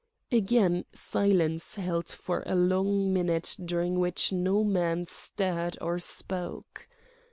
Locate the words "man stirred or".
4.63-5.99